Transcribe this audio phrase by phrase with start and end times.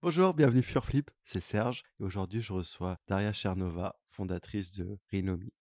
[0.00, 5.52] Bonjour, bienvenue sur Flip, c'est Serge et aujourd'hui je reçois Daria Chernova, fondatrice de Rinomi.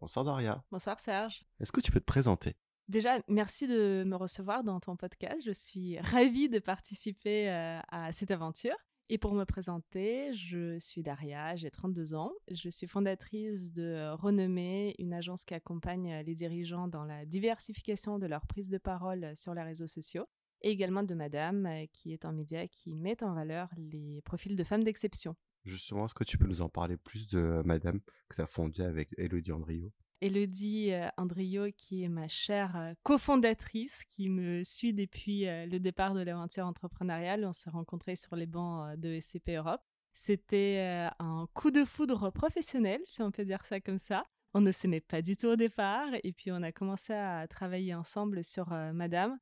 [0.00, 0.64] Bonsoir Daria.
[0.72, 1.44] Bonsoir Serge.
[1.60, 2.56] Est-ce que tu peux te présenter?
[2.88, 5.42] Déjà, merci de me recevoir dans ton podcast.
[5.44, 8.74] Je suis ravie de participer euh, à cette aventure.
[9.12, 12.30] Et pour me présenter, je suis Daria, j'ai 32 ans.
[12.48, 18.26] Je suis fondatrice de Renommée, une agence qui accompagne les dirigeants dans la diversification de
[18.26, 20.26] leur prise de parole sur les réseaux sociaux.
[20.62, 24.62] Et également de Madame, qui est un média qui met en valeur les profils de
[24.62, 25.34] femmes d'exception.
[25.64, 27.98] Justement, est-ce que tu peux nous en parler plus de Madame
[28.28, 32.92] que tu as fondée avec Elodie Andrio Elodie euh, Andrio, qui est ma chère euh,
[33.02, 37.44] cofondatrice, qui me suit depuis euh, le départ de l'aventure entrepreneuriale.
[37.44, 39.80] On s'est rencontrés sur les bancs de SCP Europe.
[40.12, 44.24] C'était un coup de foudre professionnel, si on peut dire ça comme ça.
[44.52, 47.94] On ne s'aimait pas du tout au départ, et puis on a commencé à travailler
[47.94, 49.38] ensemble sur Madame.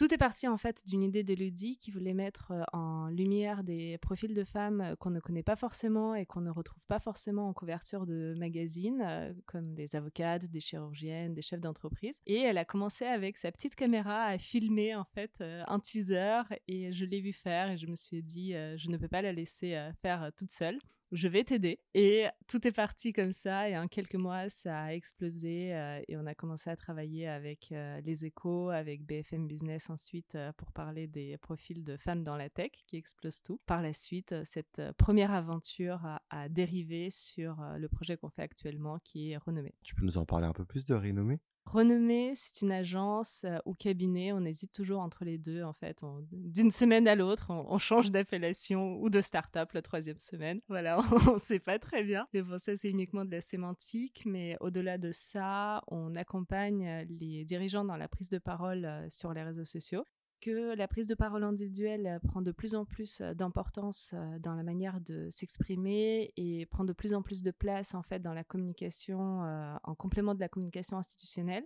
[0.00, 3.98] Tout est parti en fait d'une idée d'Elodie qui voulait mettre euh, en lumière des
[3.98, 7.50] profils de femmes euh, qu'on ne connaît pas forcément et qu'on ne retrouve pas forcément
[7.50, 12.22] en couverture de magazines, euh, comme des avocates, des chirurgiennes, des chefs d'entreprise.
[12.26, 16.92] Et elle a commencé avec sa petite caméra à filmer en fait un teaser et
[16.92, 19.78] je l'ai vu faire et je me suis dit je ne peux pas la laisser
[20.00, 20.78] faire toute seule
[21.12, 21.80] je vais t'aider.
[21.94, 23.68] Et tout est parti comme ça.
[23.68, 25.74] Et en quelques mois, ça a explosé.
[25.74, 30.34] Euh, et on a commencé à travailler avec euh, les échos, avec BFM Business ensuite
[30.34, 33.60] euh, pour parler des profils de femmes dans la tech qui explosent tout.
[33.66, 38.98] Par la suite, cette première aventure a, a dérivé sur le projet qu'on fait actuellement
[39.04, 39.74] qui est Renommé.
[39.82, 41.40] Tu peux nous en parler un peu plus de Renommé?
[41.72, 44.32] Renommée, c'est une agence ou cabinet.
[44.32, 46.00] On hésite toujours entre les deux, en fait.
[46.32, 50.60] D'une semaine à l'autre, on, change d'appellation ou de start-up la troisième semaine.
[50.68, 50.98] Voilà,
[51.28, 52.26] on ne sait pas très bien.
[52.34, 54.24] Mais bon, ça, c'est uniquement de la sémantique.
[54.26, 59.44] Mais au-delà de ça, on accompagne les dirigeants dans la prise de parole sur les
[59.44, 60.04] réseaux sociaux
[60.40, 64.38] que la prise de parole individuelle euh, prend de plus en plus euh, d'importance euh,
[64.38, 68.20] dans la manière de s'exprimer et prend de plus en plus de place en fait
[68.20, 69.40] dans la communication
[69.82, 71.64] en complément de la communication institutionnelle.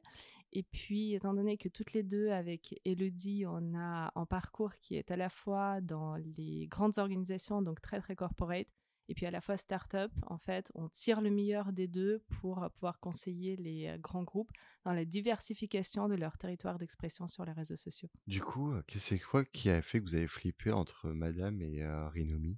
[0.53, 4.97] Et puis, étant donné que toutes les deux, avec Elodie, on a un parcours qui
[4.97, 8.69] est à la fois dans les grandes organisations, donc très très corporate,
[9.09, 12.63] et puis à la fois start-up, en fait, on tire le meilleur des deux pour
[12.63, 14.51] euh, pouvoir conseiller les euh, grands groupes
[14.85, 18.09] dans la diversification de leur territoire d'expression sur les réseaux sociaux.
[18.27, 21.85] Du coup, euh, c'est quoi qui a fait que vous avez flippé entre Madame et
[22.13, 22.57] Rinomi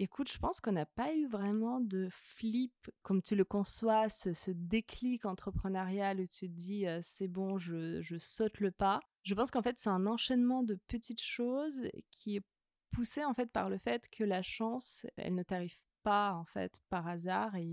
[0.00, 4.50] Écoute, je pense qu'on n'a pas eu vraiment de flip comme tu le conçois, ce,
[4.52, 9.00] déclic entrepreneurial où tu te dis c'est bon, je, je saute le pas.
[9.24, 11.80] Je pense qu'en fait c'est un enchaînement de petites choses
[12.12, 12.40] qui
[12.88, 16.44] est poussé en fait par le fait que la chance, elle ne t'arrive pas en
[16.44, 17.68] fait par hasard et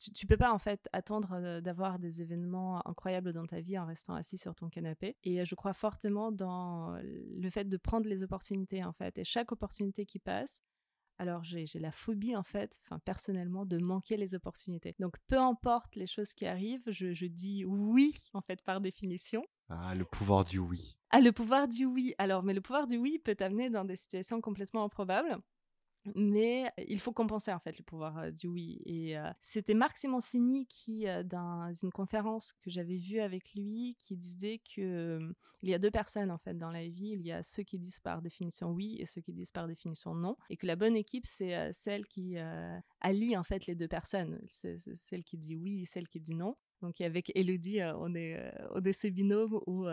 [0.00, 3.86] tu, tu peux pas en fait attendre d'avoir des événements incroyables dans ta vie en
[3.86, 8.22] restant assis sur ton canapé et je crois fortement dans le fait de prendre les
[8.22, 10.62] opportunités en fait et chaque opportunité qui passe
[11.20, 14.96] alors j'ai la phobie en fait, enfin personnellement, de manquer les opportunités.
[14.98, 19.44] Donc peu importe les choses qui arrivent, je, je dis oui en fait par définition.
[19.70, 20.96] Ah, le pouvoir du oui.
[21.10, 22.12] Ah, le pouvoir du oui.
[22.18, 25.40] Alors, mais le pouvoir du oui peut t'amener dans des situations complètement improbables.
[26.14, 28.80] Mais il faut compenser en fait le pouvoir euh, du oui.
[28.86, 33.96] Et euh, c'était Marc Simoncini qui, euh, dans une conférence que j'avais vue avec lui,
[33.98, 35.20] qui disait que
[35.62, 37.10] il y a deux personnes en fait dans la vie.
[37.10, 40.14] Il y a ceux qui disent par définition oui et ceux qui disent par définition
[40.14, 40.36] non.
[40.48, 42.38] Et que la bonne équipe c'est celle qui
[43.02, 44.40] allie en fait les deux personnes.
[44.48, 46.56] C'est celle qui dit oui et celle qui dit non.
[46.80, 48.38] Donc avec Elodie, on est
[48.70, 49.86] au euh, ce binôme où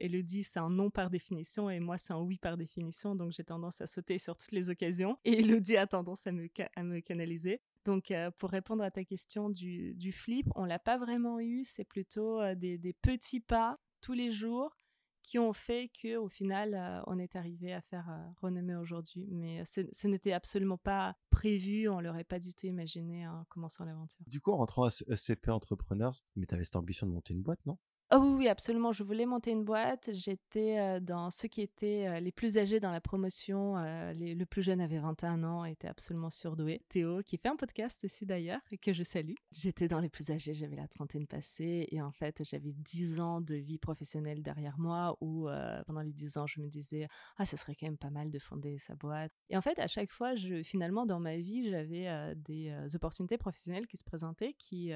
[0.00, 3.14] Elodie c'est un non par définition et moi c'est un oui par définition.
[3.14, 7.00] Donc j'ai tendance à sauter sur toutes les occasions et Elodie a tendance à me,
[7.00, 7.60] canaliser.
[7.84, 11.64] Donc pour répondre à ta question du, flip, on l'a pas vraiment eu.
[11.64, 14.76] C'est plutôt des petits pas tous les jours
[15.22, 19.26] qui ont fait que au final euh, on est arrivé à faire euh, renommer aujourd'hui.
[19.30, 23.84] Mais euh, ce n'était absolument pas prévu on l'aurait pas du tout imaginé en commençant
[23.84, 24.20] l'aventure.
[24.26, 27.42] Du coup en rentrant à ECP Entrepreneurs mais tu avais cette ambition de monter une
[27.42, 27.78] boîte non?
[28.14, 28.92] Oh oui, absolument.
[28.92, 30.10] Je voulais monter une boîte.
[30.12, 33.76] J'étais dans ceux qui étaient les plus âgés dans la promotion.
[33.76, 36.82] Le plus jeune avait 21 ans, était absolument surdoué.
[36.90, 39.32] Théo, qui fait un podcast aussi d'ailleurs, que je salue.
[39.50, 41.88] J'étais dans les plus âgés, j'avais la trentaine passée.
[41.90, 45.48] Et en fait, j'avais 10 ans de vie professionnelle derrière moi où
[45.86, 47.08] pendant les 10 ans, je me disais,
[47.38, 49.32] ah, ce serait quand même pas mal de fonder sa boîte.
[49.48, 50.34] Et en fait, à chaque fois,
[50.64, 54.92] finalement, dans ma vie, j'avais des opportunités professionnelles qui se présentaient qui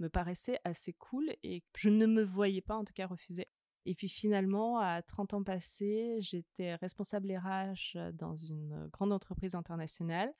[0.00, 3.48] me paraissait assez cool et je ne me voyais pas en tout cas refuser.
[3.86, 10.34] Et puis finalement, à 30 ans passés, j'étais responsable RH dans une grande entreprise internationale.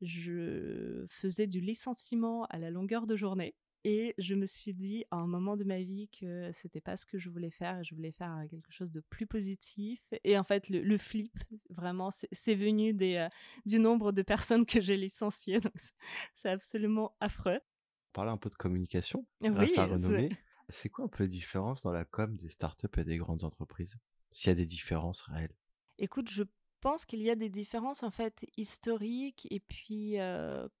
[0.00, 3.54] Je faisais du licenciement à la longueur de journée.
[3.86, 7.04] Et je me suis dit à un moment de ma vie que c'était pas ce
[7.04, 10.00] que je voulais faire et je voulais faire quelque chose de plus positif.
[10.24, 11.36] Et en fait, le, flip,
[11.68, 13.28] vraiment, c'est venu des,
[13.66, 15.60] du nombre de personnes que j'ai licenciées.
[15.60, 15.74] Donc,
[16.34, 17.60] c'est absolument affreux.
[18.14, 20.30] Parler un peu de communication grâce à Renommée.
[20.70, 23.96] C'est quoi un peu la différence dans la com des startups et des grandes entreprises?
[24.30, 25.54] S'il y a des différences réelles?
[25.98, 26.44] Écoute, je
[26.80, 30.16] pense qu'il y a des différences en fait historiques et puis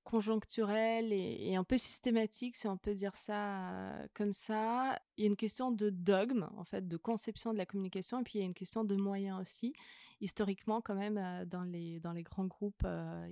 [0.04, 4.98] conjoncturelles et, un peu systématiques, si on peut dire ça comme ça.
[5.16, 8.22] Il y a une question de dogme, en fait, de conception de la communication, et
[8.22, 9.72] puis il y a une question de moyens aussi.
[10.20, 12.86] Historiquement, quand même, dans les dans les grands groupes,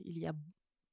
[0.04, 0.32] il y a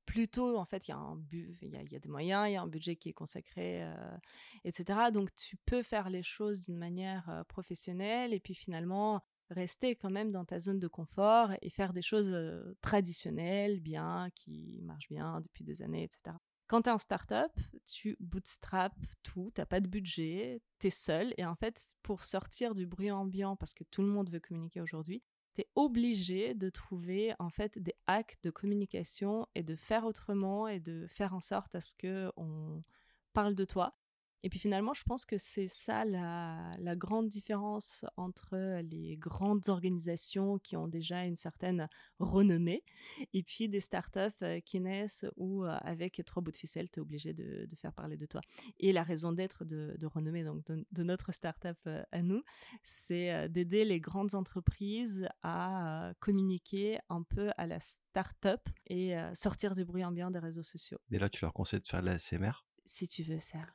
[0.10, 2.64] plutôt, en fait, il y, a un il, y a, des moyens, il y a
[2.64, 4.18] un budget qui est consacré, euh,
[4.66, 5.12] etc.
[5.14, 9.22] Donc, tu peux faire les choses d'une manière euh, professionnelle et puis finalement
[9.52, 14.30] rester quand même dans ta zone de confort et faire des choses euh, traditionnelles, bien,
[14.34, 16.36] qui marchent bien depuis des années, etc.
[16.70, 17.52] Quand tu es en startup,
[17.84, 18.94] tu bootstrap
[19.24, 21.34] tout, tu n'as pas de budget, tu es seul.
[21.40, 24.80] Et en fait, pour sortir du bruit ambiant, parce que tout le monde veut communiquer
[24.80, 25.24] aujourd'hui,
[25.56, 30.68] tu es obligé de trouver en fait des hacks de communication et de faire autrement
[30.68, 32.84] et de faire en sorte à ce que on
[33.34, 33.99] parle de toi
[34.44, 39.68] et puis finalement, je pense que c'est ça la, la, grande différence entre les grandes
[39.70, 41.90] organisations qui ont déjà une certaine
[42.20, 42.84] renommée
[43.34, 47.00] et puis des startups euh, qui naissent où euh, avec trois bouts de ficelle, tu
[47.00, 48.42] es obligé de, de, faire parler de toi.
[48.80, 52.44] Et la raison d'être de, de, renommée donc de, de, notre startup euh, à nous,
[52.84, 59.86] c'est d'aider les grandes entreprises à communiquer un peu à la startup et sortir du
[59.86, 60.98] bruit ambiant des réseaux sociaux.
[61.12, 63.70] Et là, tu leur conseilles de faire de la SMR Si tu veux, Serge.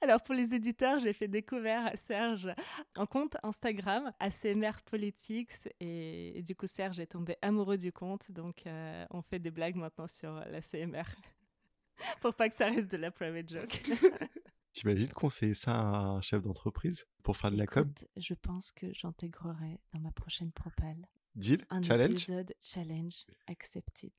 [0.00, 2.48] Alors pour les éditeurs, j'ai fait découvrir à Serge
[2.96, 8.66] un compte Instagram ACMR Politics et, du coup Serge est tombé amoureux du compte donc
[8.66, 11.04] euh, on fait des blagues maintenant sur la CMR
[12.20, 13.82] pour pas que ça reste de la private joke.
[14.72, 18.92] T'imagines conseiller ça à un chef d'entreprise pour faire de la com Je pense que
[18.92, 21.06] j'intégrerai dans ma prochaine propale.
[21.36, 21.64] Deal?
[21.70, 22.10] un Challenge?
[22.10, 24.10] épisode challenge accepted.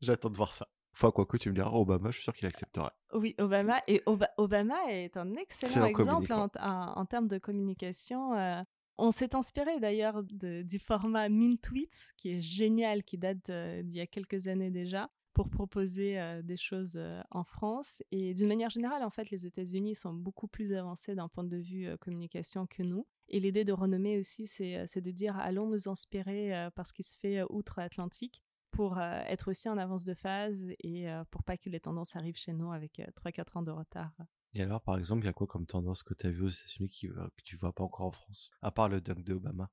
[0.00, 0.68] J'attends de voir ça.
[0.96, 2.90] Enfin, quoi que tu me diras, Obama, je suis sûr qu'il accepterait.
[3.12, 3.82] Oui, Obama.
[3.86, 8.32] Et Obama est un excellent exemple en, termes de communication.
[8.34, 8.62] Euh.
[8.96, 14.00] on s'est inspiré d'ailleurs du format Min Tweets, qui est génial, qui date d'il y
[14.00, 18.02] a quelques années déjà, pour proposer euh, des choses euh, en France.
[18.10, 21.58] Et d'une manière générale, en fait, les États-Unis sont beaucoup plus avancés d'un point de
[21.58, 23.06] vue communication que nous.
[23.28, 27.18] Et l'idée de renommer aussi, c'est de dire allons nous inspirer par ce qui se
[27.18, 28.42] fait outre-Atlantique
[28.76, 32.14] pour euh, être aussi en avance de phase et euh, pour pas que les tendances
[32.14, 34.12] arrivent chez nous avec 3-4 euh, ans de retard.
[34.52, 36.48] Et alors, par exemple, il y a quoi comme tendance que tu as vu aux
[36.48, 39.70] États-Unis que tu vois pas encore en France, à part le dunk de Obama?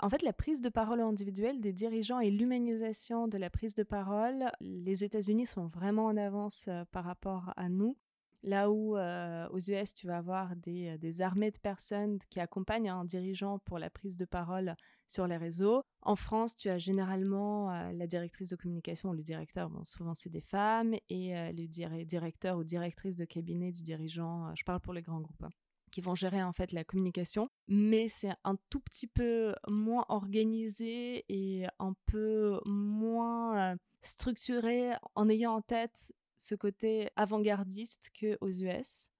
[0.00, 3.82] En fait, la prise de parole individuelle des dirigeants et l'humanisation de la prise de
[3.82, 7.96] parole, les États-Unis sont vraiment en avance par rapport à nous.
[8.44, 13.06] Là où euh, aux US, tu vas avoir des, armées de personnes qui accompagnent un
[13.06, 14.76] dirigeant pour la prise de parole
[15.08, 15.82] sur les réseaux.
[16.02, 20.28] En France, tu as généralement la directrice de communication ou le directeur, bon, souvent c'est
[20.28, 25.02] des femmes, et le directeur ou directrice de cabinet du dirigeant, je parle pour les
[25.02, 25.44] grands groupes.
[25.44, 25.50] Hein,
[25.90, 31.24] qui vont gérer en fait la communication, mais c'est un tout petit peu moins organisé
[31.28, 39.10] et un peu moins structuré en ayant en tête ce côté avant-gardiste que aux US.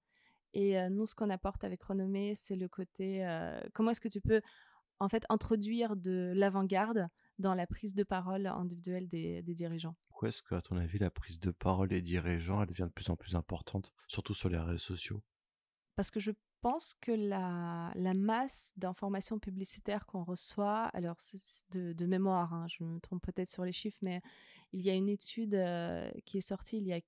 [0.53, 4.07] Et euh, nous, ce qu'on apporte avec Renommée, c'est le côté euh, comment est-ce que
[4.07, 4.41] tu peux
[4.99, 7.07] en fait introduire de l'avant-garde
[7.39, 9.95] dans la prise de parole individuelle des, dirigeants?
[10.07, 13.09] Pourquoi est-ce qu'à ton avis, la prise de parole des dirigeants, elle devient de plus
[13.09, 15.21] en plus importante, surtout sur les réseaux sociaux?
[15.95, 16.31] Parce que je
[16.65, 21.17] pense que la, masse d'informations publicitaires qu'on reçoit, alors
[21.69, 24.19] de, de mémoire, hein, je me trompe peut-être sur les chiffres, mais
[24.73, 27.01] il y a une étude euh, qui est sortie il y a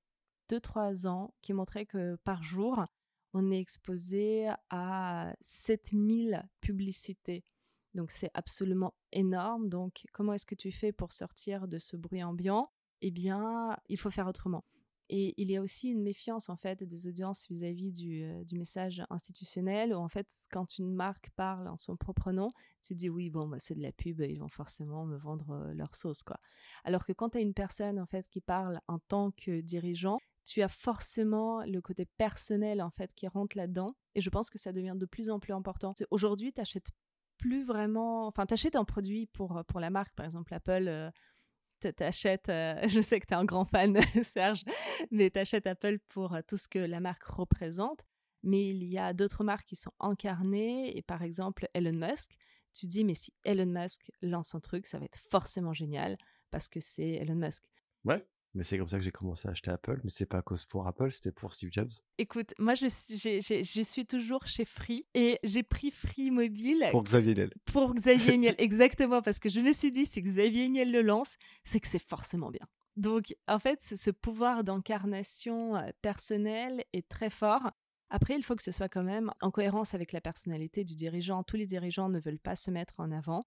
[0.51, 2.85] 2-3 ans qui montrait que par jour,
[3.33, 7.43] on est exposé à 7000 publicités.
[7.95, 9.69] Donc c'est absolument énorme.
[9.69, 12.69] Donc comment est-ce que tu fais pour sortir de ce bruit ambiant?
[13.01, 14.63] Eh bien, il faut faire autrement.
[15.09, 19.03] Et il y a aussi une méfiance en fait des audiences vis-à-vis du, du, message
[19.09, 22.49] institutionnel où en fait quand une marque parle en son propre nom,
[22.83, 25.95] tu dis oui bon bah, c'est de la pub, ils vont forcément me vendre leur
[25.95, 26.39] sauce quoi.
[26.83, 30.17] Alors que quand tu as une personne en fait qui parle en tant que dirigeant,
[30.45, 34.57] tu as forcément le côté personnel en fait qui rentre là-dedans et je pense que
[34.57, 35.93] ça devient de plus en plus important.
[36.11, 36.61] Aujourd'hui, tu
[37.37, 41.11] plus vraiment enfin tu achètes un produit pour pour la marque par exemple Apple
[41.79, 44.63] t'achètes, euh, je sais que tu es un grand fan, Serge,
[45.11, 48.05] mais t'achètes Apple pour euh, tout ce que la marque représente.
[48.43, 52.37] Mais il y a d'autres marques qui sont incarnées, et par exemple Elon Musk,
[52.73, 56.17] tu dis, mais si Elon Musk lance un truc, ça va être forcément génial,
[56.51, 57.65] parce que c'est Elon Musk.
[58.05, 60.41] Ouais, mais c'est comme ça que j'ai commencé à acheter Apple, mais c'est pas à
[60.41, 61.91] cause pour Apple, c'était pour Steve Jobs.
[62.17, 66.87] Écoute, moi je, je suis toujours chez Free et j'ai pris Free Mobile.
[66.91, 67.53] Pour Xavier Niel.
[67.65, 71.35] Pour Xavier Niel, exactement, parce que je me suis dit, si Xavier Niel le lance,
[71.63, 72.67] c'est que c'est forcément bien.
[72.97, 77.71] Donc, en fait, ce pouvoir d'incarnation euh, personnelle est très fort.
[78.09, 81.43] Après, il faut que ce soit quand même en cohérence avec la personnalité du dirigeant.
[81.43, 83.45] Tous les dirigeants ne veulent pas se mettre en avant.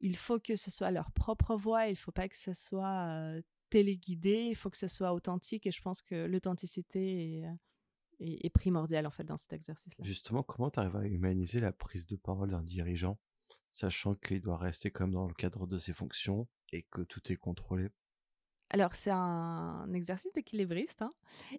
[0.00, 3.08] Il faut que ce soit leur propre voix, il ne faut pas que ce soit
[3.08, 3.42] euh,
[3.74, 7.40] téléguidé, il faut que ce soit authentique et je pense que l'authenticité
[8.20, 10.04] est, est, primordiale en fait dans cet exercice-là.
[10.04, 13.18] Justement, comment tu arrives à humaniser la prise de parole d'un dirigeant,
[13.72, 17.36] sachant qu'il doit rester comme dans le cadre de ses fonctions et que tout est
[17.36, 17.88] contrôlé?
[18.70, 21.02] Alors, c'est un exercice d'équilibriste.
[21.02, 21.12] Hein.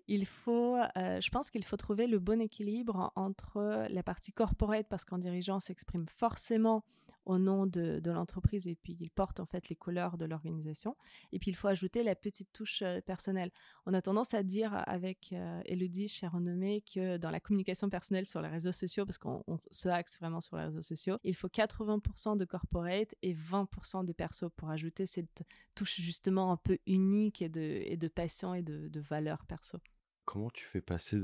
[0.08, 4.88] Il faut, euh, je pense qu'il faut trouver le bon équilibre entre la partie corporate,
[4.90, 6.86] parce qu'un dirigeant s'exprime forcément
[7.26, 10.96] au nom de, l'entreprise et puis il porte en fait les couleurs de l'organisation.
[11.32, 13.52] Et puis il faut ajouter la petite touche personnelle.
[13.86, 18.26] On a tendance à dire avec euh, Elodie, chère renommée, que dans la communication personnelle
[18.26, 21.48] sur les réseaux sociaux, parce qu'on se axe vraiment sur les réseaux sociaux, il faut
[21.48, 27.42] 80% de corporate et 20% de perso pour ajouter cette touche justement un peu unique
[27.42, 29.80] et de, et de passion et de, de valeur perso.
[30.26, 31.18] Comment tu fais passer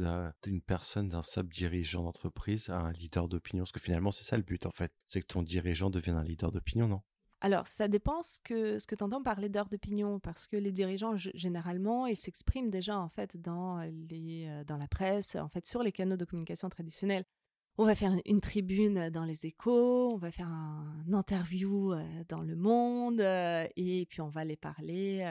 [0.44, 3.64] d'une personne, d'un sub dirigeant d'entreprise à un leader d'opinion?
[3.64, 4.94] Parce que finalement, c'est ça le but en fait.
[5.06, 7.02] C'est que ton dirigeant devienne un leader d'opinion, non?
[7.44, 10.72] Alors, ça dépend ce que, ce que tu entends par leader d'opinion, parce que les
[10.72, 13.80] dirigeants, généralement, ils s'expriment déjà, en fait, dans,
[14.10, 17.26] les, euh, dans la presse, en fait, sur les canaux de communication traditionnels
[17.78, 22.42] on va faire une tribune dans les échos, on va faire un interview euh, dans
[22.42, 25.26] Le Monde, et puis on va les parler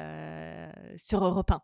[0.97, 1.63] sur Europe 1.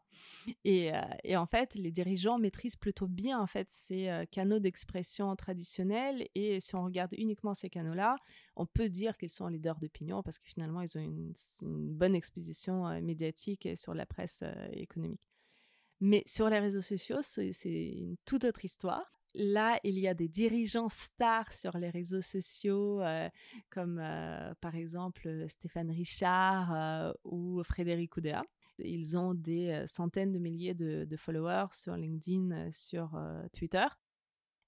[0.64, 0.92] Et,
[1.36, 6.74] en fait, les dirigeants maîtrisent plutôt bien en fait ces canaux d'expression traditionnels, et si
[6.74, 8.16] on regarde uniquement ces canaux-là,
[8.54, 12.14] on peut dire qu'ils sont leaders d'opinion parce que finalement, ils ont une, une bonne
[12.14, 15.28] exposition médiatique sur la presse économique.
[16.00, 19.04] Mais sur les réseaux sociaux, c'est une toute autre histoire.
[19.38, 23.28] Là, il y a des dirigeants stars sur les réseaux sociaux, euh,
[23.68, 28.42] comme euh, par exemple Stéphane Richard euh, ou Frédéric Oudéa.
[28.78, 33.18] Ils ont des centaines de milliers de, followers sur LinkedIn, sur
[33.52, 33.86] Twitter.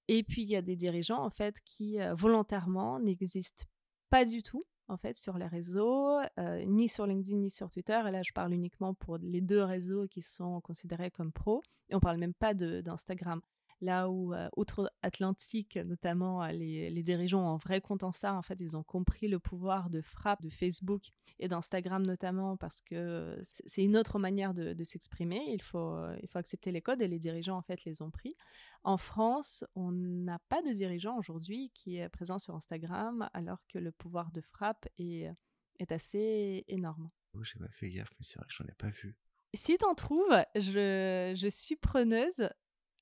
[0.07, 3.65] Et puis, il y a des dirigeants, en fait, qui volontairement n'existent
[4.09, 6.17] pas du tout en fait sur les réseaux,
[6.65, 8.01] ni sur LinkedIn ni sur Twitter.
[8.07, 11.61] Et là, je parle uniquement pour les deux réseaux qui sont considérés comme pros.
[11.89, 13.41] Et on parle même pas d'Instagram
[13.81, 18.33] là où, euh, outre-Atlantique, notamment, les, dirigeants ont un vrai compte en ça.
[18.33, 21.09] En fait, ils ont compris le pouvoir de frappe de Facebook
[21.39, 25.41] et d'Instagram notamment parce que c'est une autre manière de, s'exprimer.
[25.47, 28.35] Il faut, il faut accepter les codes et les dirigeants, en fait, les ont pris.
[28.83, 33.77] En France, on n'a pas de dirigeant aujourd'hui qui est présent sur Instagram alors que
[33.77, 35.31] le pouvoir de frappe est,
[35.79, 37.09] est assez énorme.
[37.33, 39.15] Oh, j'ai pas fait gaffe, mais c'est vrai que j'en ai pas vu.
[39.53, 42.49] Si t'en trouves, je, je suis preneuse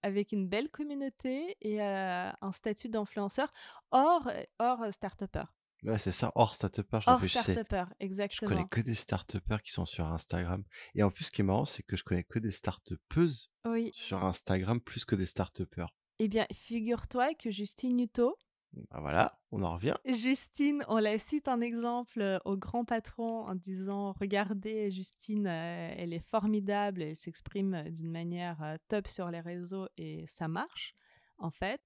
[0.08, 3.52] avec une belle communauté et euh, un statut d'influenceur
[3.92, 5.44] hors, hors start-upper.
[5.84, 7.00] Ouais, c'est ça, hors start-upper.
[7.06, 8.50] Hors start-upper, exactement.
[8.50, 10.64] Je connais que des start-uppers qui sont sur Instagram.
[10.96, 13.92] Et en plus, ce qui est marrant, c'est que je connais que des start-upeuses oui.
[13.94, 15.94] sur Instagram plus que des start-uppers.
[16.20, 18.36] Eh bien, figure-toi que Justine Nuto,
[18.74, 19.96] bah voilà, on en revient.
[20.06, 25.94] Justine, on la cite un exemple euh, au grand patron en disant Regardez, Justine, euh,
[25.98, 30.96] elle est formidable, elle s'exprime euh, d'une manière top sur les réseaux et ça marche,
[31.38, 31.82] en fait.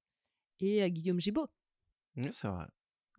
[0.59, 1.47] Et Guillaume Gibaud.
[2.17, 2.65] Oui, c'est vrai.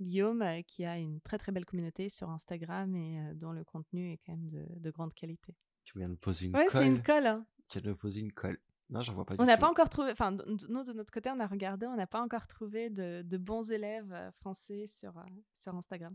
[0.01, 4.19] Guillaume, qui a une très très belle communauté sur Instagram et dont le contenu est
[4.19, 5.55] quand même de, grande qualité.
[5.85, 6.63] Tu viens de poser une colle.
[6.63, 7.27] Ouais, c'est une colle.
[7.27, 7.47] Hein.
[7.69, 8.59] Tu viens de poser une colle.
[8.93, 9.35] Non, j'en vois pas.
[9.39, 12.07] On n'a pas encore trouvé, enfin, nous de notre côté, on a regardé, on n'a
[12.07, 16.15] pas encore trouvé de, bons élèves euh, français sur, euh, sur Instagram.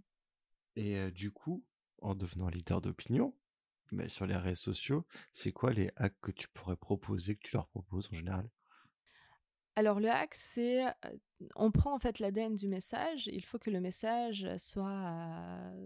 [0.76, 1.66] Et euh, du coup,
[2.04, 3.36] en devenant leader d'opinion,
[3.92, 7.56] mais sur les réseaux sociaux, c'est quoi les hacks que tu pourrais proposer, que tu
[7.56, 8.48] leur proposes en général?
[9.78, 10.84] Alors le hack, c'est
[11.56, 13.28] on prend en fait l'ADN du message.
[13.28, 15.14] Il faut que le message soit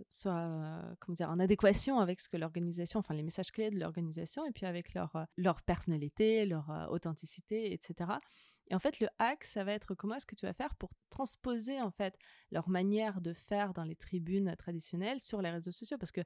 [0.10, 4.46] soit comment dire en adéquation avec ce que l'organisation, enfin les messages clés de l'organisation,
[4.46, 8.12] et puis avec leur leur personnalité, leur authenticité, etc.
[8.70, 10.92] Et en fait, le hack, ça va être comment est-ce que tu vas faire pour
[11.10, 12.18] transposer en fait
[12.52, 16.22] leur manière de faire dans les tribunes traditionnelles sur les réseaux sociaux, parce que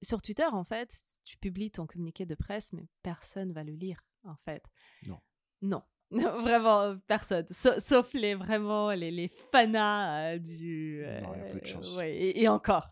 [0.00, 4.00] sur Twitter, en fait, tu publies ton communiqué de presse, mais personne va le lire,
[4.22, 4.64] en fait.
[5.06, 5.20] Non.
[5.60, 5.82] Non.
[6.10, 11.04] vraiment personne, sauf les vraiment les, les fanas du.
[12.04, 12.88] et, encore,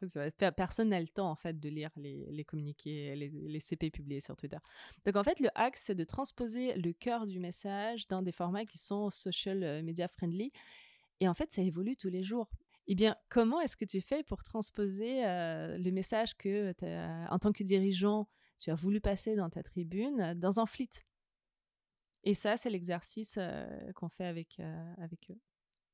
[0.57, 4.21] personne n'a le temps en fait de lire les, les communiqués, les, les, CP publiés
[4.21, 4.57] sur Twitter.
[5.05, 8.65] Donc en fait, le hack, c'est de transposer le cœur du message dans des formats
[8.65, 10.51] qui sont social media friendly.
[11.21, 12.51] Et en fait, ça évolue tous les jours.
[12.89, 16.75] Eh bien, comment est-ce que tu fais pour transposer le message que,
[17.31, 18.27] en tant que dirigeant,
[18.59, 20.91] tu as voulu passer dans ta tribune dans un fleet
[22.25, 23.39] Et ça, c'est l'exercice
[23.95, 24.61] qu'on fait avec,
[24.99, 25.41] avec eux.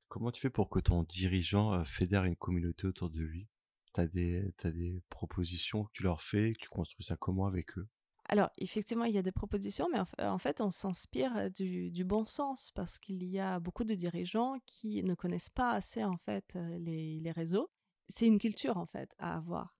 [0.08, 3.48] Comment tu fais pour que ton dirigeant fédère une communauté autour de lui?
[3.94, 7.76] Tu as, as, des propositions que tu leur fais, que tu construis ça comment avec
[7.78, 7.88] eux?
[8.30, 12.72] Alors, effectivement, il y a des propositions, mais en fait, on s'inspire du, bon sens
[12.74, 17.20] parce qu'il y a beaucoup de dirigeants qui ne connaissent pas assez, en fait, les,
[17.20, 17.70] les réseaux.
[18.08, 19.77] C'est une culture, en fait, à avoir.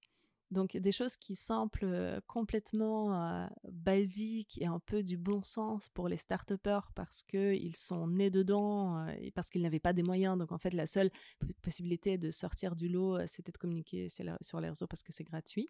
[0.51, 6.17] Donc des choses qui semblent complètement basiques et un peu du bon sens pour les
[6.17, 6.55] start
[6.95, 10.39] parce qu'ils sont nés dedans et parce qu'ils n'avaient pas des moyens.
[10.39, 11.11] Donc en fait, la seule
[11.61, 15.69] possibilité de sortir du lot, c'était de communiquer sur les réseaux parce que c'est gratuit.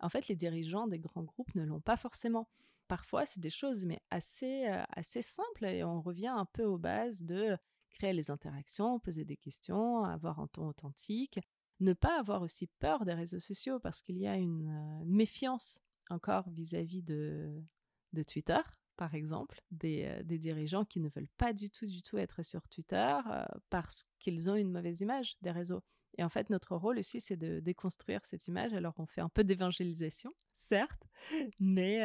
[0.00, 2.50] En fait, les dirigeants des grands groupes ne l'ont pas forcément.
[2.86, 7.22] Parfois, c'est des choses mais assez, assez simples et on revient un peu aux bases
[7.22, 7.56] de
[7.90, 11.40] créer les interactions, poser des questions, avoir un ton authentique,
[11.80, 15.80] ne pas avoir aussi peur des réseaux sociaux parce qu'il y a une euh, méfiance
[16.10, 17.62] encore vis-à-vis de,
[18.12, 18.60] de Twitter,
[18.96, 22.42] par exemple, des, euh, des, dirigeants qui ne veulent pas du tout, du tout être
[22.42, 25.82] sur Twitter euh, parce qu'ils ont une mauvaise image des réseaux.
[26.16, 28.72] Et en fait, notre rôle aussi, c'est de déconstruire cette image.
[28.72, 31.06] Alors, on fait un peu d'évangélisation, certes,
[31.60, 31.98] mais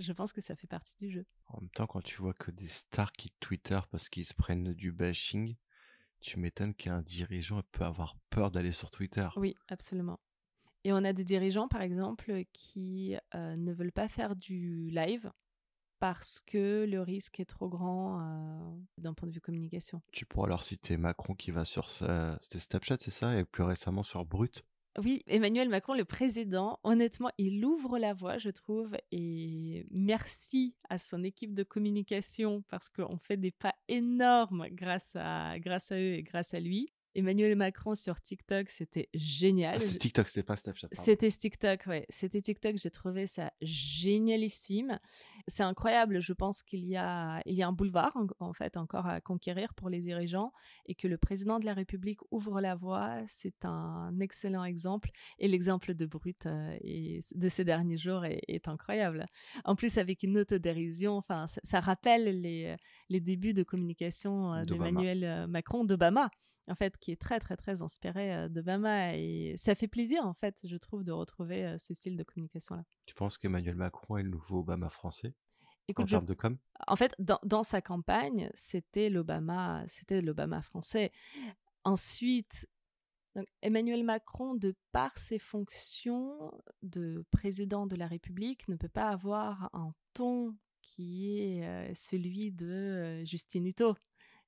[0.00, 1.24] je pense que ça fait partie du jeu.
[1.46, 4.72] En même temps, quand tu vois que des stars quittent Twitter parce qu'ils se prennent
[4.72, 5.54] du bashing,
[6.20, 9.28] tu m'étonnes qu'un dirigeant peut avoir peur d'aller sur Twitter.
[9.36, 10.18] Oui, absolument.
[10.84, 15.30] Et on a des dirigeants, par exemple, qui euh, ne veulent pas faire du live
[15.98, 20.02] parce que le risque est trop grand euh, d'un point de vue communication.
[20.12, 22.38] Tu pourras alors citer Macron qui va sur sa...
[22.40, 23.38] Snapchat, c'est ça?
[23.38, 24.64] Et plus récemment sur Brut
[25.04, 30.98] oui, Emmanuel Macron, le président, honnêtement, il ouvre la voie, je trouve, et merci à
[30.98, 36.14] son équipe de communication parce qu'on fait des pas énormes grâce à, grâce à eux
[36.14, 36.88] et grâce à lui.
[37.16, 39.80] Emmanuel Macron sur TikTok, c'était génial.
[39.80, 40.88] Ah, TikTok, c'était pas Snapchat.
[40.92, 42.04] C'était TikTok, ouais.
[42.10, 44.98] C'était TikTok, j'ai trouvé ça génialissime.
[45.48, 49.06] C'est incroyable, je pense qu'il y a, il y a un boulevard, en, fait, encore
[49.06, 50.52] à conquérir pour les dirigeants
[50.86, 53.20] et que le président de la République ouvre la voie.
[53.28, 55.10] C'est un excellent exemple.
[55.38, 59.26] Et l'exemple de Brut euh, et de ces derniers jours est, incroyable.
[59.64, 62.74] En plus, avec une autodérision, enfin, ça, rappelle les,
[63.08, 66.28] les débuts de communication euh, d'Emmanuel euh, Macron, d'Obama
[66.68, 69.16] en fait, qui est très, très, très inspiré d'Obama.
[69.16, 72.82] Et ça fait plaisir, en fait, je trouve, de retrouver ce style de communication-là.
[73.06, 75.35] Tu penses qu'Emmanuel Macron est le nouveau Obama français?
[75.88, 76.56] Écoute, en termes de com?
[76.86, 81.12] En fait, dans, dans sa campagne, c'était l'Obama, c'était l'Obama français.
[81.84, 82.68] Ensuite,
[83.34, 89.10] donc, Emmanuel Macron, de par ses fonctions de président de la République, ne peut pas
[89.10, 93.94] avoir un ton qui est celui de Justine Hutto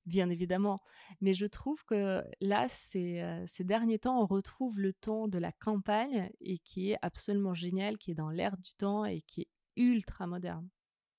[0.09, 0.81] bien évidemment.
[1.21, 5.37] Mais je trouve que là, ces, euh, ces derniers temps, on retrouve le ton de
[5.37, 9.41] la campagne et qui est absolument génial, qui est dans l'air du temps et qui
[9.41, 10.67] est ultra moderne.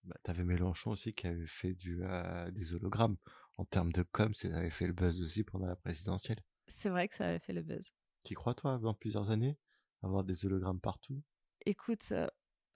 [0.05, 3.17] Bah, T'avais Mélenchon aussi qui avait fait du, euh, des hologrammes.
[3.57, 6.39] En termes de com, ça avait fait le buzz aussi pendant la présidentielle.
[6.69, 7.93] C'est vrai que ça avait fait le buzz.
[8.25, 9.59] Tu crois, toi, dans plusieurs années,
[10.03, 11.23] avoir des hologrammes partout?
[11.67, 12.27] Écoute, euh,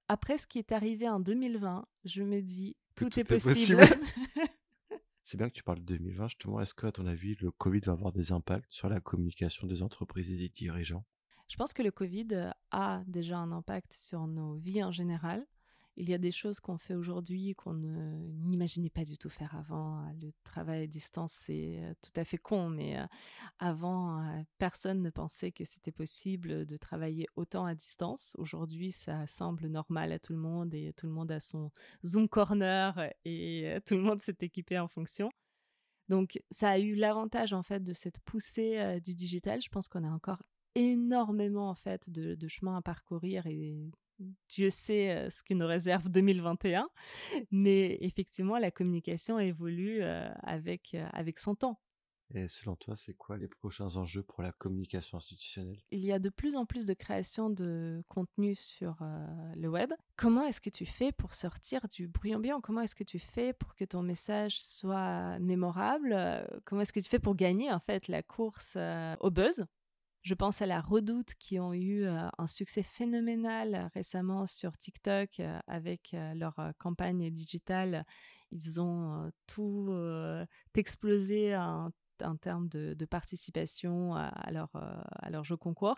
[0.09, 3.81] après ce qui est arrivé en 2020, je me dis, tout, est, possible.
[5.23, 6.61] C'est bien que tu parles de 2020, justement.
[6.61, 9.83] Est-ce que, à ton avis, le Covid va avoir des impacts sur la communication des
[9.83, 11.05] entreprises et des dirigeants?
[11.49, 15.47] Je pense que le Covid a déjà un impact sur nos vies en général.
[15.97, 20.05] Il y a des choses qu'on fait aujourd'hui qu'on n'imaginait pas du tout faire avant.
[20.21, 23.07] Le travail à distance, c'est euh, tout à fait con, mais euh,
[23.61, 28.35] avant, euh, personne ne pensait que c'était possible de travailler autant à distance.
[28.39, 31.71] Aujourd'hui, ça semble normal à tout le monde et tout le monde a son
[32.05, 35.31] Zoom Corner et tout le monde s'est équipé en fonction.
[36.09, 39.63] Donc, ça a eu l'avantage en fait de cette poussée du digital.
[39.63, 40.43] Je pense qu'on a encore
[40.75, 43.91] énormément en fait de, chemin à parcourir et
[44.49, 46.89] Dieu sait ce qui nous réserve 2021.
[47.51, 51.81] Mais effectivement, la communication évolue avec, avec son temps.
[52.35, 55.79] Et selon toi, c'est quoi les prochains enjeux pour la communication institutionnelle?
[55.91, 58.97] Il y a de plus en plus de création de contenu sur
[59.55, 59.93] le web.
[60.17, 62.61] Comment est-ce que tu fais pour sortir du bruit ambiant?
[62.61, 66.17] Comment est-ce que tu fais pour que ton message soit mémorable?
[66.65, 68.79] Comment est-ce que tu fais pour gagner en fait la course
[69.21, 69.67] au buzz?
[70.25, 76.17] Je pense à la Redoute qui ont eu un succès phénoménal récemment sur TikTok avec
[76.35, 78.05] leur campagne digitale
[78.55, 79.93] ils ont tout
[80.75, 81.93] explosé en,
[82.41, 85.97] termes de, participation à, leur, jeu concours.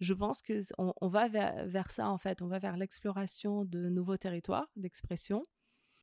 [0.00, 2.42] Je pense qu'on on va vers, ça, en fait.
[2.42, 5.42] On va vers l'exploration de nouveaux territoires d'expression.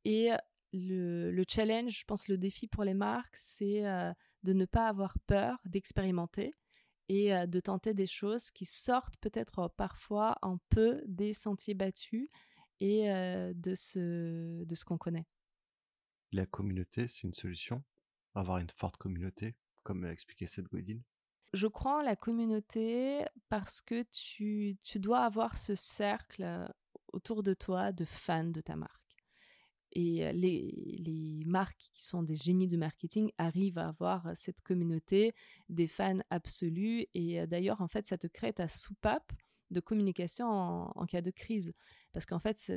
[0.04, 0.30] Et
[0.72, 3.82] le, challenge, je pense, le défi pour les marques, c'est
[4.42, 6.52] de ne pas avoir peur d'expérimenter
[7.12, 12.28] et de tenter des choses qui sortent peut-être parfois un peu des sentiers battus
[12.80, 13.06] et
[13.54, 15.26] de ce, de ce qu'on connaît.
[16.32, 17.84] La communauté, c'est une solution?
[18.34, 21.00] Avoir une forte communauté, comme l'a expliqué Seth Godin?
[21.52, 26.66] Je crois en la communauté parce que tu, tu dois avoir ce cercle
[27.12, 29.01] autour de toi de fans de ta marque.
[29.92, 35.34] Et les, marques qui sont des génies du marketing arrivent à avoir cette communauté
[35.68, 37.06] des fans absolus.
[37.14, 39.32] Et d'ailleurs, en fait, ça te crée ta soupape
[39.70, 41.72] de communication en, cas de crise.
[42.12, 42.72] Parce qu'en fait,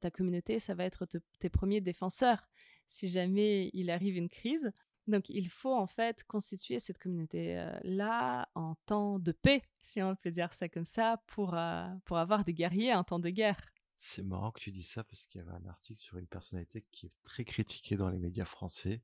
[0.00, 1.06] ta communauté, ça va être
[1.38, 2.48] tes premiers défenseurs
[2.88, 4.72] si jamais il arrive une crise.
[5.06, 10.30] Donc, il faut en fait constituer cette communauté-là en temps de paix, si on peut
[10.30, 11.56] dire ça comme ça, pour,
[12.04, 13.60] pour avoir des guerriers en temps de guerre.
[14.02, 16.82] C'est marrant que tu dis ça parce qu'il y avait un article sur une personnalité
[16.90, 19.02] qui est très critiquée dans les médias français,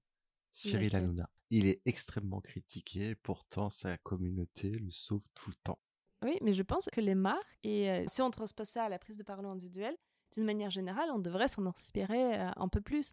[0.53, 1.29] Cyril Hanouna.
[1.51, 5.79] Il est extrêmement critiqué, pourtant sa communauté le sauve tout le temps.
[6.23, 8.99] Oui, mais je pense que les marques, et euh, si on transpose ça à la
[8.99, 9.99] prise de parole individuelle,
[10.33, 13.13] d'une manière générale, on devrait s'en inspirer euh, un peu plus.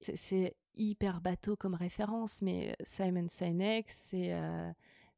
[0.00, 4.72] C'est hyper bateau comme référence, mais Simon Sinek, c'est euh,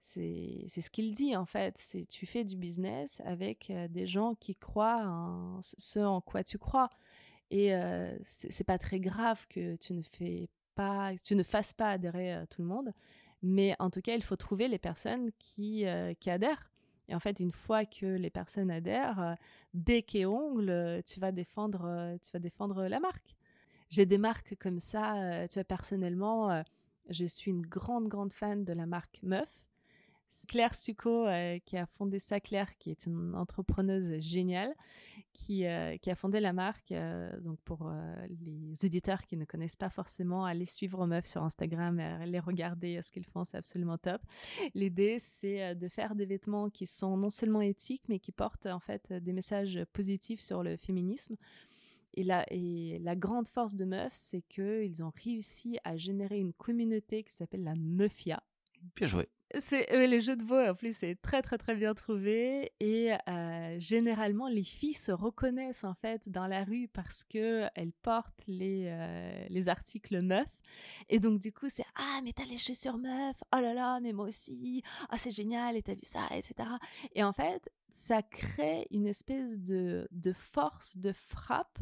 [0.07, 1.77] c'est ce qu'il dit en fait.
[1.79, 6.45] C'est tu fais du business avec euh, des gens qui croient en ce en quoi
[6.45, 6.90] tu crois.
[7.51, 11.90] Et euh, c'est pas très grave que tu ne fais pas, tu ne fasses pas
[11.90, 12.92] adhérer à tout le monde,
[13.42, 16.71] mais en tout cas, il faut trouver les personnes qui, euh, qui adhèrent.
[17.09, 19.37] Et en fait, une fois que les personnes adhèrent,
[19.75, 23.37] bec et ongle, tu vas défendre, tu vas défendre la marque.
[23.90, 25.47] J'ai des marques comme ça.
[25.49, 26.64] tu vois, personnellement,
[27.09, 29.65] je suis une grande, grande fan de la marque Meuf.
[30.46, 34.75] Claire Succo, euh, qui a fondé ça, Claire, qui est une entrepreneuse géniale,
[35.33, 36.92] qui, euh, a fondé la marque.
[36.92, 37.90] Euh, donc, pour
[38.29, 43.11] les auditeurs qui ne connaissent pas forcément, allez suivre Meuf sur Instagram, les regarder ce
[43.11, 44.20] qu'ils font, c'est absolument top.
[44.75, 48.81] L'idée, c'est de faire des vêtements qui sont non seulement éthiques, mais qui portent en
[48.81, 51.37] fait des messages positifs sur le féminisme.
[52.14, 56.55] Et la, et la grande force de Meuf, c'est qu'ils ont réussi à générer une
[56.55, 58.42] communauté qui s'appelle la Meufia.
[58.94, 59.29] Bien joué.
[59.61, 63.76] C'est le jeu de mots en plus c'est très très très bien trouvé et euh,
[63.78, 68.87] généralement les filles se reconnaissent en fait dans la rue parce que elles portent les
[68.88, 70.48] euh, les articles meufs
[71.09, 74.12] et donc du coup c'est ah mais t'as les chaussures meufs oh là là mais
[74.12, 74.82] moi aussi!
[75.11, 76.26] Ah c'est génial et t'as vu ça?
[76.32, 76.68] etc
[77.14, 81.78] et en fait ça crée une espèce de de force de frappe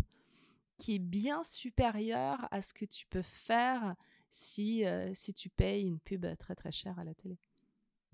[0.76, 3.96] qui est bien supérieure à ce que tu peux faire
[4.30, 7.38] si, euh, si tu payes une pub très très chère à la télé.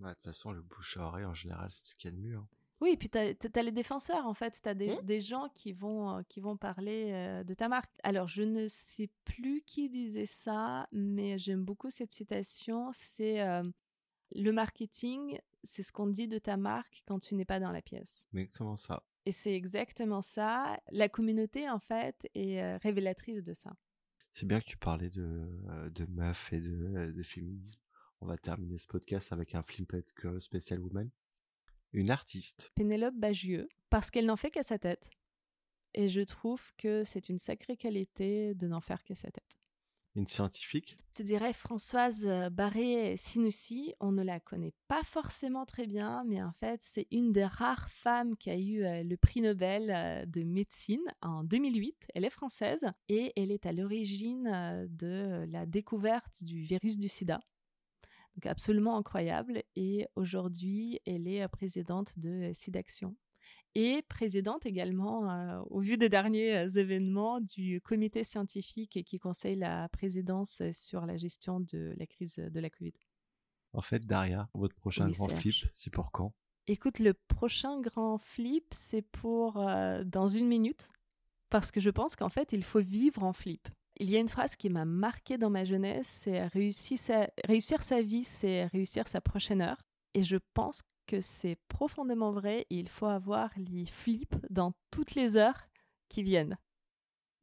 [0.00, 2.16] Bah, de toute façon, le bouche à oreille, en général, c'est ce qu'il y a
[2.16, 2.36] de mieux.
[2.36, 2.48] Hein.
[2.80, 4.58] Oui, puis tu as, les défenseurs, en fait.
[4.62, 5.02] Tu as des, mmh.
[5.02, 7.90] des, gens qui vont, euh, qui vont parler euh, de ta marque.
[8.02, 12.90] Alors, je ne sais plus qui disait ça, mais j'aime beaucoup cette citation.
[12.92, 13.62] C'est euh,
[14.34, 17.82] le marketing, c'est ce qu'on dit de ta marque quand tu n'es pas dans la
[17.82, 18.26] pièce.
[18.32, 19.02] Exactement ça?
[19.26, 20.80] Et c'est exactement ça.
[20.90, 23.76] La communauté, en fait, est révélatrice de ça.
[24.32, 27.80] C'est bien que tu parlais de, de meuf et de, de féminisme
[28.20, 31.11] on va terminer ce podcast avec un Flipped Girl Special Woman.
[31.92, 32.70] Une artiste.
[32.74, 35.11] Pénélope Bagieux, parce qu'elle n'en fait qu'à sa tête.
[35.94, 39.59] Et je trouve que c'est une sacrée qualité de n'en faire qu'à sa tête.
[40.16, 43.94] Une scientifique Je dirais Françoise euh, Barré-Sinoussi.
[44.00, 47.88] On ne la connaît pas forcément très bien, mais en fait, c'est une des rares
[47.90, 52.09] femmes qui a eu euh, le prix Nobel euh, de médecine en 2008.
[52.14, 57.40] Elle est française et elle est à l'origine de la découverte du virus du sida
[58.36, 59.62] donc absolument incroyable.
[59.76, 63.16] Et aujourd'hui, elle est euh, présidente de SIDAction
[63.74, 69.56] et présidente également, euh, au vu des derniers euh, événements, du comité scientifique qui conseille
[69.56, 72.94] la présidence sur la gestion de la crise de la Covid.
[73.72, 76.34] En fait, Daria, votre prochain grand flip, c'est pour quand?
[76.66, 79.64] Écoute, le prochain grand flip, c'est pour
[80.04, 80.88] dans une minute,
[81.50, 83.68] parce que je pense qu'en fait, il faut vivre en flip.
[84.02, 87.82] Il y a une phrase qui m'a marquée dans ma jeunesse, c'est réussir sa, réussir
[87.82, 89.76] sa vie, c'est réussir sa prochaine heure.
[90.14, 92.66] Et je pense que c'est profondément vrai.
[92.70, 95.62] il faut avoir les flips dans toutes les heures
[96.08, 96.56] qui viennent.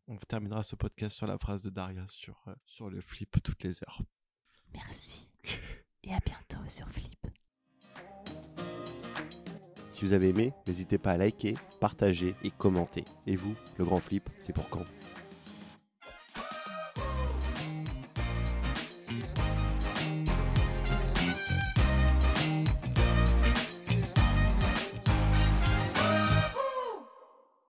[0.07, 3.63] On terminera ce podcast sur la phrase de Daria sur, euh, sur le flip toutes
[3.63, 4.01] les heures.
[4.73, 5.29] Merci.
[6.03, 7.27] Et à bientôt sur Flip.
[9.91, 13.03] Si vous avez aimé, n'hésitez pas à liker, partager et commenter.
[13.27, 14.85] Et vous, le grand flip, c'est pour quand?